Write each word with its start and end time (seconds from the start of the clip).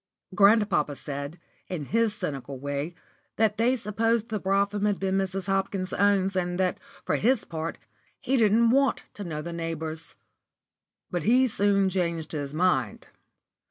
Grandpapa 0.33 0.95
said, 0.95 1.39
in 1.67 1.85
his 1.85 2.15
cynical 2.15 2.57
way, 2.57 2.95
that 3.35 3.57
they 3.57 3.75
supposed 3.75 4.29
the 4.29 4.39
brougham 4.39 4.83
was 4.85 4.95
Mrs. 4.95 5.45
Hopkins's 5.45 5.93
own, 5.93 6.31
and 6.33 6.59
that, 6.59 6.79
for 7.05 7.17
his 7.17 7.45
part, 7.45 7.77
he 8.19 8.35
didn't 8.35 8.71
want 8.71 9.03
to 9.13 9.23
know 9.23 9.43
the 9.43 9.53
neighbours. 9.53 10.15
But 11.11 11.21
he 11.21 11.47
soon 11.47 11.87
changed 11.87 12.31
his 12.31 12.51
mind. 12.51 13.09